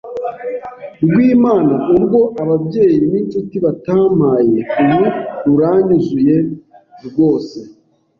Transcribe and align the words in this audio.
rw’Imana 1.11 1.75
urwo 1.93 2.21
ababyeyi 2.41 2.99
n’inshuti 3.11 3.55
batampaye 3.65 4.59
ubu 4.83 5.03
ruranyuzuye 5.45 6.35
rwose 7.07 7.57